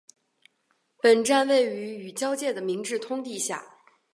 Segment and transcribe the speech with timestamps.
[0.99, 3.63] 本站位于与交界的明治通地下。